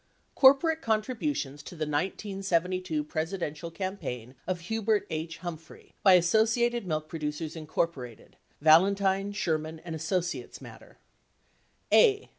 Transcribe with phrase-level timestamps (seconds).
[0.33, 5.37] CORPORATE CONTRIBUTIONS TO THE 1972 PRESI DENTIAL CAMPAIGN OF HUBERT H.
[5.37, 10.97] HUMPHREY BY ASSOCIATED MILK PRODUCERS, INC.— VALENTINE, SHERMAN AND ASSOCIATES MATTER
[11.93, 12.29] A.